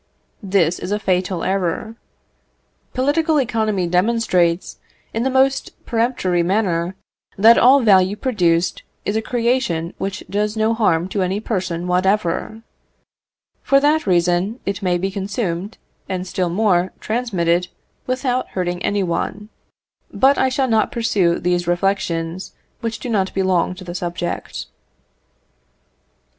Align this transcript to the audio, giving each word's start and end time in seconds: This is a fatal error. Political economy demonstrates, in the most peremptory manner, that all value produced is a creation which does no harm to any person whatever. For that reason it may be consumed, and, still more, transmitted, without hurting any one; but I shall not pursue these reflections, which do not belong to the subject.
This 0.41 0.79
is 0.79 0.91
a 0.91 0.97
fatal 0.97 1.43
error. 1.43 1.95
Political 2.95 3.39
economy 3.41 3.85
demonstrates, 3.85 4.79
in 5.13 5.21
the 5.21 5.29
most 5.29 5.73
peremptory 5.85 6.41
manner, 6.41 6.95
that 7.37 7.59
all 7.59 7.81
value 7.81 8.15
produced 8.15 8.81
is 9.05 9.15
a 9.15 9.21
creation 9.21 9.93
which 9.99 10.23
does 10.27 10.57
no 10.57 10.73
harm 10.73 11.07
to 11.09 11.21
any 11.21 11.39
person 11.39 11.85
whatever. 11.85 12.63
For 13.61 13.79
that 13.79 14.07
reason 14.07 14.59
it 14.65 14.81
may 14.81 14.97
be 14.97 15.11
consumed, 15.11 15.77
and, 16.09 16.25
still 16.25 16.49
more, 16.49 16.93
transmitted, 16.99 17.67
without 18.07 18.47
hurting 18.47 18.81
any 18.81 19.03
one; 19.03 19.49
but 20.11 20.35
I 20.35 20.49
shall 20.49 20.67
not 20.67 20.91
pursue 20.91 21.37
these 21.37 21.67
reflections, 21.67 22.53
which 22.79 22.97
do 22.97 23.07
not 23.07 23.35
belong 23.35 23.75
to 23.75 23.83
the 23.83 23.93
subject. 23.93 24.65